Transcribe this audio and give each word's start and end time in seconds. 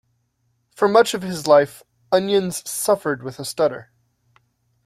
For 0.75 0.87
much 0.87 1.13
of 1.13 1.21
his 1.21 1.45
life, 1.45 1.83
Onions 2.11 2.67
suffered 2.67 3.21
with 3.21 3.37
a 3.37 3.45
stutter. 3.45 3.91